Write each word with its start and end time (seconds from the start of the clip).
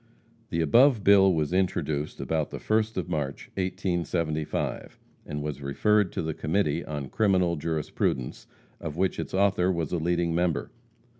The 0.49 0.61
above 0.61 1.03
bill 1.03 1.31
was 1.31 1.53
introduced 1.53 2.19
about 2.19 2.49
the 2.49 2.57
first 2.57 2.97
of 2.97 3.07
March, 3.07 3.49
1875, 3.53 4.97
and 5.27 5.43
was 5.43 5.61
referred 5.61 6.11
to 6.13 6.23
the 6.23 6.33
Committee 6.33 6.83
on 6.83 7.07
Criminal 7.07 7.55
Jurisprudence, 7.55 8.47
of 8.79 8.97
which 8.97 9.19
its 9.19 9.35
author 9.35 9.71
was 9.71 9.91
a 9.91 9.99
leading 9.99 10.33
member. 10.33 10.71